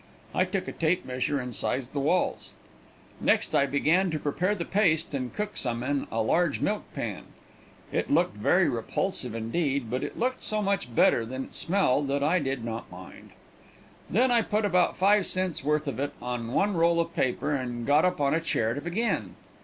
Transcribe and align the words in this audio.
I 0.33 0.45
took 0.45 0.67
a 0.67 0.71
tape 0.71 1.05
measure 1.05 1.39
and 1.39 1.53
sized 1.55 1.93
the 1.93 1.99
walls. 1.99 2.53
Next 3.19 3.53
I 3.53 3.67
began 3.67 4.09
to 4.09 4.17
prepare 4.17 4.55
the 4.55 4.65
paste 4.65 5.13
and 5.13 5.31
cook 5.31 5.55
some 5.55 5.83
in 5.83 6.07
a 6.11 6.23
large 6.23 6.59
milk 6.59 6.91
pan. 6.95 7.25
It 7.91 8.09
looked 8.09 8.35
very 8.35 8.67
repulsive 8.67 9.35
indeed, 9.35 9.91
but 9.91 10.03
it 10.03 10.17
looked 10.17 10.41
so 10.41 10.59
much 10.59 10.95
better 10.95 11.23
than 11.23 11.43
it 11.43 11.53
smelled, 11.53 12.07
that 12.07 12.23
I 12.23 12.39
did 12.39 12.65
not 12.65 12.91
mind. 12.91 13.29
Then 14.09 14.31
I 14.31 14.41
put 14.41 14.65
about 14.65 14.97
five 14.97 15.27
cents' 15.27 15.63
worth 15.63 15.87
of 15.87 15.99
it 15.99 16.13
on 16.19 16.51
one 16.51 16.73
roll 16.75 16.99
of 16.99 17.13
paper, 17.15 17.51
and 17.53 17.85
got 17.85 18.03
up 18.03 18.19
on 18.19 18.33
a 18.33 18.41
chair 18.41 18.73
to 18.73 18.81
begin. 18.81 19.35